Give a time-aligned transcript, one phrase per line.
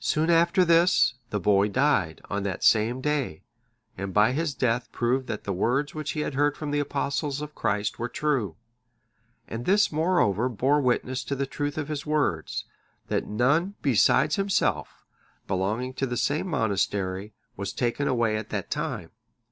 [0.00, 3.44] Soon after this, the boy died, on that same day;
[3.96, 7.40] and by his death proved that the words which he had heard from the Apostles
[7.40, 8.56] of Christ were true.
[9.46, 12.64] And this moreover bore witness to the truth of his words,
[13.06, 15.04] that none besides himself,
[15.46, 19.10] belonging to the same monastery, was taken away at that time.